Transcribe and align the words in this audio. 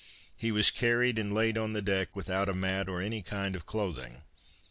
He 0.35 0.51
was 0.51 0.71
carried 0.71 1.19
and 1.19 1.31
laid 1.31 1.59
on 1.59 1.73
the 1.73 1.81
deck 1.83 2.15
without 2.15 2.49
a 2.49 2.55
mat 2.55 2.89
or 2.89 3.03
any 3.03 3.21
kind 3.21 3.55
of 3.55 3.67
clothing. 3.67 4.23